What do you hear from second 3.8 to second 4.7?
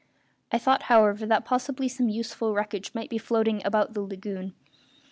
in the lagoon.